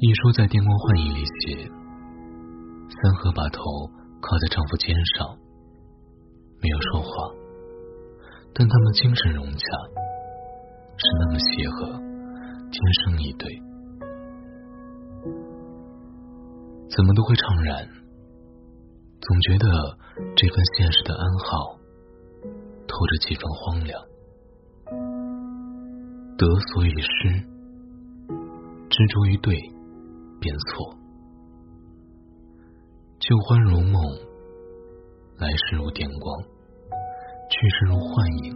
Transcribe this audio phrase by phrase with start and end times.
[0.00, 3.58] 一书在《电光幻影》里写：三河把头
[4.22, 5.26] 靠在丈夫肩上，
[6.62, 7.10] 没有说话，
[8.54, 9.66] 但他们精神融洽，
[10.94, 11.98] 是那么协和，
[12.70, 13.50] 天生一对，
[16.94, 17.82] 怎么都会怅然，
[19.18, 19.66] 总觉得
[20.36, 21.74] 这份现实的安好，
[22.86, 23.98] 透着几分荒凉。
[26.38, 27.42] 得所以失，
[28.88, 29.58] 执着于对。
[30.40, 30.94] 变错，
[33.18, 34.00] 旧欢如梦，
[35.38, 36.42] 来时如电光，
[37.50, 38.54] 去时如幻影，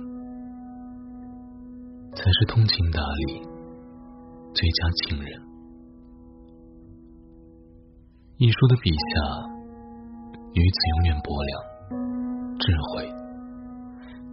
[2.15, 3.43] 才是通情达理
[4.55, 5.43] 最佳情人。
[8.39, 8.99] 一书的笔下，
[10.53, 11.63] 女子永远薄凉、
[12.59, 13.11] 智慧、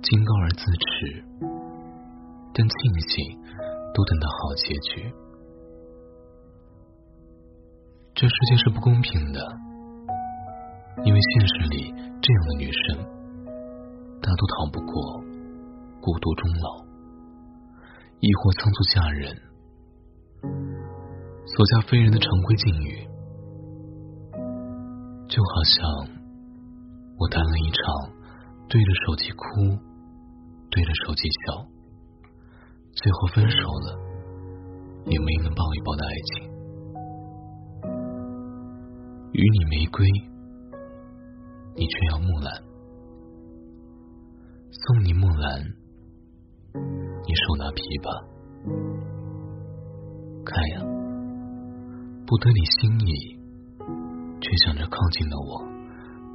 [0.04, 1.24] 清高而自持，
[2.54, 3.40] 但庆幸
[3.94, 5.12] 都等到好结局。
[8.20, 9.40] 这世界是不公平的，
[11.06, 11.90] 因为现实里
[12.22, 12.98] 这样的女生
[14.22, 15.24] 大都逃不过
[16.02, 16.84] 孤独终老，
[18.20, 19.34] 亦或仓促嫁人，
[20.44, 23.08] 所嫁非人的常规境遇。
[25.30, 25.90] 就好像
[27.20, 28.12] 我谈了一场
[28.68, 29.80] 对着手机哭，
[30.70, 31.66] 对着手机笑，
[32.96, 33.98] 最后分手了，
[35.06, 36.49] 也没能抱一抱的爱情。
[39.32, 40.08] 与你玫瑰，
[41.76, 42.52] 你却要木兰；
[44.72, 45.62] 送你木兰，
[46.74, 48.06] 你手拿琵琶。
[50.44, 50.82] 看呀，
[52.26, 53.38] 不得你心意，
[54.42, 55.62] 却想着靠近的我，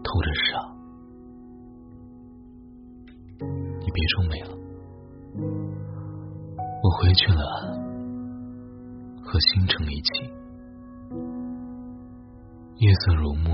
[0.04, 0.72] 偷着傻。
[3.80, 4.54] 你别皱眉了，
[6.80, 7.42] 我回去了，
[9.20, 10.43] 和星辰一起。
[12.76, 13.52] 夜色如幕，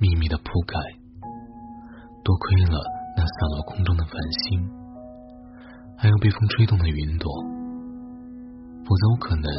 [0.00, 0.78] 密密的铺盖。
[2.24, 2.80] 多亏了
[3.16, 4.12] 那散落空中的繁
[4.44, 4.70] 星，
[5.98, 7.30] 还有被风吹动的云朵，
[8.84, 9.52] 否则我可能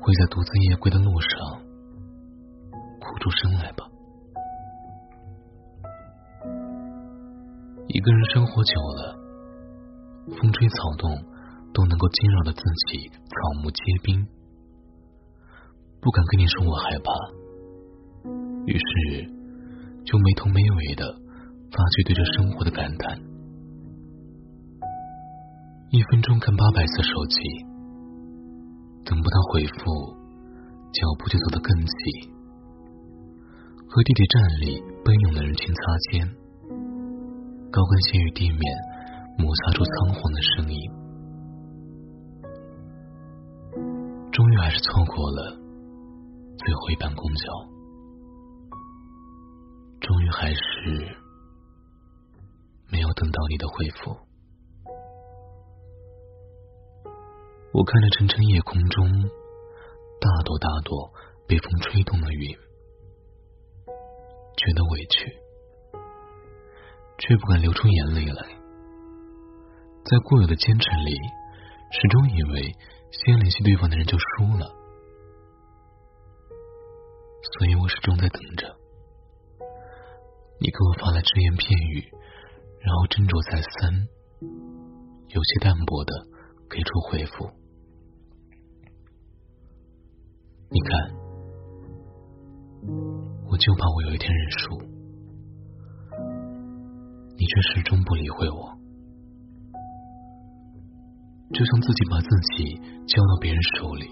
[0.00, 1.30] 会在独自夜归的路上
[3.00, 3.84] 哭出声来吧。
[7.88, 9.18] 一个人生活久了，
[10.40, 11.10] 风吹草动
[11.74, 14.26] 都能够惊扰的自己草木皆兵。
[16.04, 17.10] 不敢跟你说我害怕，
[18.66, 19.24] 于是
[20.04, 21.10] 就没头没尾的
[21.72, 23.18] 发去对着生活的感叹。
[25.88, 27.40] 一分钟看八百次手机，
[29.06, 30.14] 等不到回复，
[30.92, 31.94] 脚步就走得更急。
[33.88, 36.28] 和地铁站里奔涌的人群擦肩，
[37.72, 38.60] 高跟鞋与地面
[39.38, 40.78] 摩擦出仓皇的声音，
[44.30, 45.63] 终于还是错过了。
[46.56, 47.52] 最后一班公交，
[50.00, 51.16] 终于还是
[52.90, 54.16] 没有等到你的回复。
[57.72, 59.10] 我看着沉沉夜空中
[60.20, 61.12] 大朵大朵
[61.48, 62.56] 被风吹动的云，
[64.56, 65.36] 觉得委屈，
[67.18, 68.46] 却不敢流出眼泪来。
[70.04, 71.18] 在固有的坚持里，
[71.90, 72.72] 始终以为
[73.10, 74.83] 先联系对方的人就输了。
[77.52, 78.74] 所以我始终在等着
[80.60, 82.00] 你给我发来只言片语，
[82.80, 84.08] 然后斟酌再三，
[85.28, 86.12] 有些淡薄的
[86.70, 87.50] 给出回复。
[90.70, 91.14] 你看，
[93.46, 94.80] 我就怕我有一天认输，
[97.36, 98.72] 你却始终不理会我，
[101.52, 102.74] 就像自己把自己
[103.06, 104.08] 交到别人手里，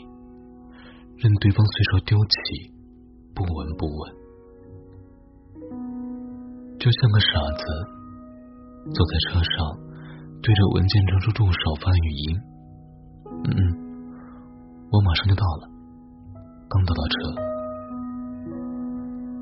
[1.17, 2.73] 任对方随手丢弃。
[3.35, 4.13] 不闻不问，
[6.79, 7.27] 就像个傻
[7.57, 7.65] 子，
[8.93, 9.53] 坐在车上，
[10.43, 12.41] 对着文件传输助手发语音
[13.49, 13.51] ：“嗯，
[14.91, 15.71] 我马上就到了，
[16.69, 17.15] 刚到到车，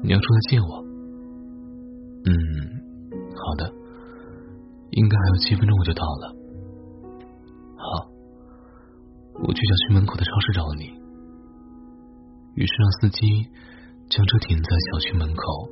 [0.04, 0.84] 你要出来接我。
[2.26, 2.32] ”“嗯，
[3.34, 3.72] 好的，
[4.90, 6.36] 应该还有七分钟我就到了。
[7.76, 8.08] ”“好，
[9.34, 11.00] 我去小区门口的超市找你。”
[12.54, 13.50] 于是让司机。
[14.10, 15.70] 将车停在小区门口，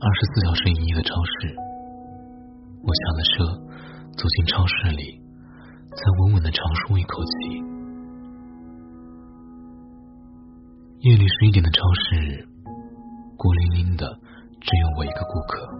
[0.00, 1.54] 二十四小时营业的超市。
[2.82, 3.46] 我下了车，
[4.18, 5.22] 走进超市里，
[5.94, 7.30] 才稳稳的长舒一口气。
[11.02, 12.48] 夜里十一点的超市，
[13.36, 14.10] 孤零零的，
[14.60, 15.70] 只有我一个顾客。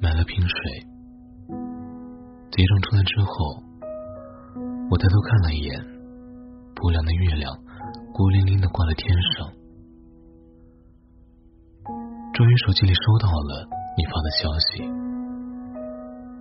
[0.00, 0.56] 买了瓶水，
[2.50, 3.62] 结账出来之后，
[4.88, 5.84] 我抬头看了一眼，
[6.74, 7.54] 不薄凉的月亮
[8.20, 9.48] 孤零零的挂在天上。
[12.36, 13.64] 终于手机里收到了
[13.96, 14.84] 你发的消息，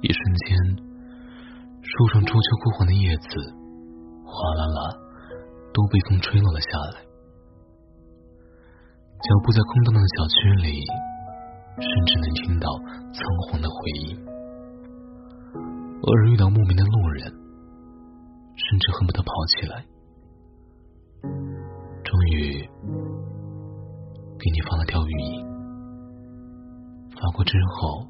[0.04, 0.60] 一瞬间，
[1.80, 3.32] 树上初秋枯黄的叶子
[4.28, 4.92] 哗啦啦
[5.72, 7.00] 都被风吹落了下来。
[9.24, 10.84] 脚步在空荡荡的小区里，
[11.80, 12.68] 甚至能听到
[13.16, 14.20] 仓皇的回音。
[15.56, 17.32] 偶尔遇到莫名的路人，
[18.68, 19.86] 甚至恨不得跑起来。
[22.40, 22.64] 终于，
[24.40, 25.46] 给你发了条语音。
[27.12, 28.08] 发过之后，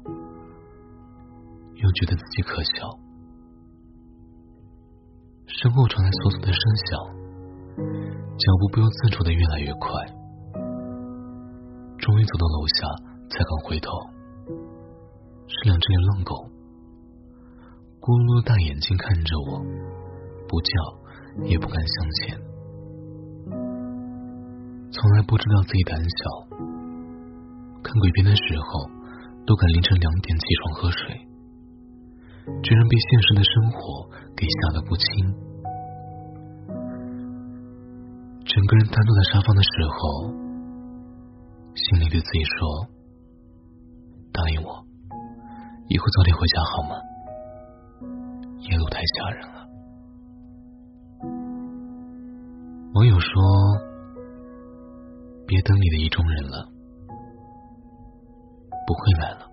[1.74, 2.70] 又觉得自己可笑。
[5.48, 6.94] 身后传来簌簌的声响，
[8.38, 9.90] 脚步不由自主的越来越快。
[11.98, 12.86] 终于走到楼下，
[13.30, 13.90] 才敢回头，
[15.48, 16.46] 是两只流浪狗，
[17.98, 19.58] 咕噜噜大眼睛看着我，
[20.46, 20.70] 不叫
[21.50, 22.49] 也不敢向前。
[24.92, 26.06] 从来不知道自己胆小，
[27.82, 28.90] 看鬼片的时候。
[29.46, 31.26] 都敢凌晨两点起床喝水，
[32.62, 35.04] 居然被现实的生活给吓得不轻。
[38.44, 40.30] 整个人瘫坐在沙发的时候，
[41.74, 42.86] 心里对自己说
[44.30, 44.86] ：“答应我，
[45.88, 46.94] 以后早点回家好吗？
[48.70, 49.66] 夜路太吓人了。”
[52.94, 53.32] 网友说
[55.50, 56.70] ：“别等你的意中人了。”
[58.86, 59.50] 不会来了。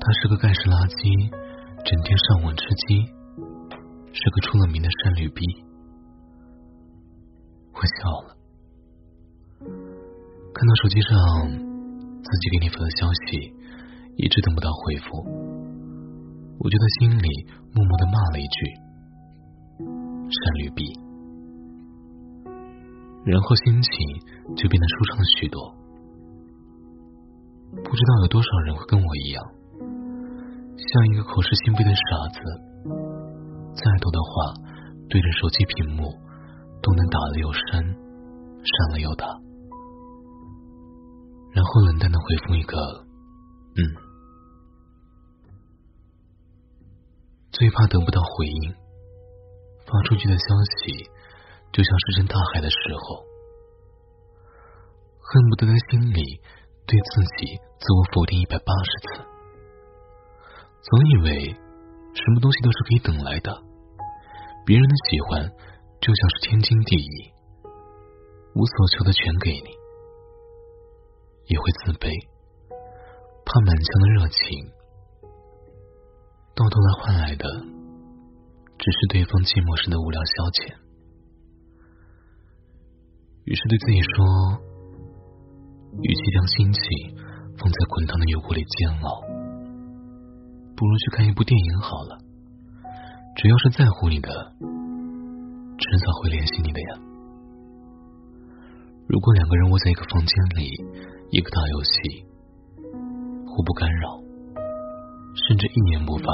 [0.00, 1.32] 他是个盖世垃圾，
[1.84, 3.04] 整天上网吃鸡，
[4.12, 5.40] 是个出了名的山驴逼。
[7.72, 7.96] 我笑
[8.28, 8.36] 了，
[10.52, 11.12] 看到手机上
[12.20, 13.52] 自己给你发的消息，
[14.16, 15.24] 一直等不到回复，
[16.60, 17.28] 我就在心里
[17.72, 18.58] 默默的骂了一句
[20.28, 20.84] “山驴逼”，
[23.24, 23.92] 然后心情
[24.56, 25.74] 就变得舒畅了许多。
[27.82, 29.44] 不知道有多少人会跟我一样，
[30.76, 32.38] 像一个口是心非的傻子，
[33.74, 34.54] 再多的话
[35.08, 36.16] 对着手机屏幕
[36.80, 39.26] 都能打了又删，删了又打，
[41.52, 43.04] 然后冷淡的回复一个
[43.74, 43.82] “嗯”。
[47.50, 48.74] 最怕得不到回应，
[49.86, 50.44] 发出去的消
[50.78, 51.08] 息
[51.74, 53.26] 就像石沉大海的时候，
[55.18, 56.40] 恨不得在心里。
[56.86, 59.24] 对自己自我否定一百八十次，
[60.82, 63.50] 总以为什么东西都是可以等来的，
[64.66, 65.50] 别人的喜欢
[65.98, 67.32] 就像是天经地义，
[68.54, 69.70] 无所求的全给你，
[71.46, 72.12] 也会自卑，
[73.46, 74.44] 怕满腔的热情
[76.54, 77.48] 到头来换来的
[78.76, 80.76] 只是对方寂寞时的无聊消遣，
[83.44, 84.60] 于是对自己说。
[86.02, 86.82] 与其将心情
[87.56, 89.22] 放在滚烫的油锅里煎熬，
[90.74, 92.18] 不如去看一部电影好了。
[93.36, 96.98] 只要是在乎你的，迟早会联系你的呀。
[99.06, 100.66] 如果两个人窝在一个房间里，
[101.30, 102.26] 一个打游戏，
[103.46, 104.18] 互不干扰，
[105.46, 106.24] 甚至一言不发，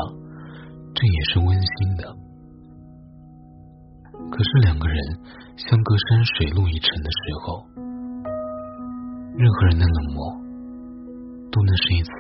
[0.94, 2.16] 这也是温馨的。
[4.30, 4.96] 可是两个人
[5.56, 7.66] 相隔山水路一程的时候，
[9.36, 10.32] 任何人的冷漠，
[11.52, 12.10] 都能是一次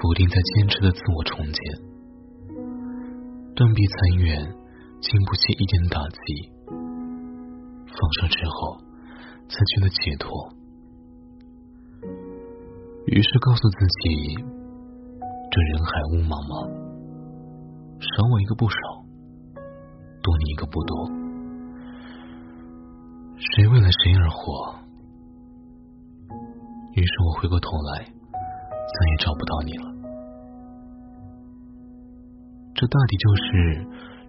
[0.00, 1.54] 否定在坚持的自我重建。
[3.54, 4.54] 断壁残垣，
[5.00, 6.52] 经不起一点打击。
[7.86, 8.78] 放手之后，
[9.48, 10.30] 才觉得解脱。
[13.06, 14.34] 于是告诉自己，
[15.50, 16.70] 这人海雾茫茫，
[18.00, 18.76] 少我一个不少，
[20.22, 21.21] 多你一个不多。
[23.50, 24.72] 谁为了谁而活？
[26.94, 29.92] 于是我回过头来，再也找不到你了。
[32.72, 33.42] 这大抵就是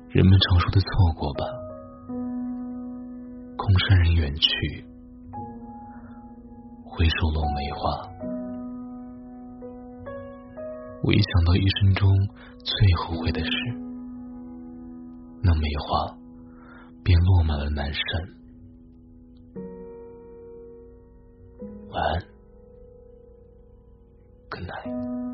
[0.10, 1.46] 人们常说的错过吧。
[3.56, 4.84] 空山人远去，
[6.84, 8.10] 回首落梅花。
[11.04, 12.10] 我一想到一生中
[12.64, 13.52] 最后悔的事，
[15.44, 16.18] 那梅花
[17.04, 18.43] 便落满了南山。
[21.94, 22.24] 晚安。
[24.50, 25.33] Good night.